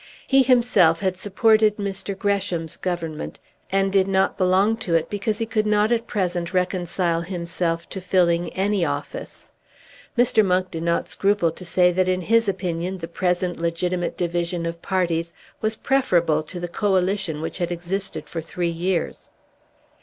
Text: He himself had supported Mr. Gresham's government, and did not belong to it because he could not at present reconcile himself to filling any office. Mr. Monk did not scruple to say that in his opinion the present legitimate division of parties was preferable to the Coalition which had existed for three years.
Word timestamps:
He 0.25 0.41
himself 0.41 0.99
had 1.01 1.15
supported 1.15 1.77
Mr. 1.77 2.17
Gresham's 2.17 2.75
government, 2.75 3.39
and 3.71 3.93
did 3.93 4.07
not 4.07 4.35
belong 4.35 4.77
to 4.77 4.95
it 4.95 5.11
because 5.11 5.37
he 5.37 5.45
could 5.45 5.67
not 5.67 5.91
at 5.91 6.07
present 6.07 6.55
reconcile 6.55 7.21
himself 7.21 7.87
to 7.89 8.01
filling 8.01 8.51
any 8.53 8.83
office. 8.83 9.51
Mr. 10.17 10.43
Monk 10.43 10.71
did 10.71 10.81
not 10.81 11.07
scruple 11.07 11.51
to 11.51 11.63
say 11.63 11.91
that 11.91 12.07
in 12.07 12.21
his 12.21 12.49
opinion 12.49 12.97
the 12.97 13.07
present 13.07 13.59
legitimate 13.59 14.17
division 14.17 14.65
of 14.65 14.81
parties 14.81 15.33
was 15.61 15.75
preferable 15.75 16.41
to 16.41 16.59
the 16.59 16.67
Coalition 16.67 17.39
which 17.39 17.59
had 17.59 17.71
existed 17.71 18.27
for 18.27 18.41
three 18.41 18.69
years. 18.71 19.29